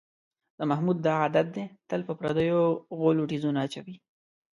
[0.57, 2.61] د محمود دا عادت دی، تل په پردیو
[2.97, 3.95] غولو تیزونه اچوي.